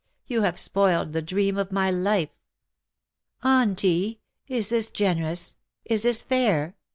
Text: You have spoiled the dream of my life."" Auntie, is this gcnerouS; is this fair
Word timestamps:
You 0.25 0.41
have 0.41 0.57
spoiled 0.57 1.13
the 1.13 1.21
dream 1.21 1.59
of 1.59 1.71
my 1.71 1.91
life."" 1.91 2.31
Auntie, 3.59 4.19
is 4.47 4.69
this 4.69 4.89
gcnerouS; 4.89 5.57
is 5.85 6.01
this 6.01 6.23
fair 6.23 6.75